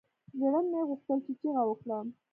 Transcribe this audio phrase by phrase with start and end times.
[0.39, 2.07] زړه مې غوښتل چې چيغه وکړم.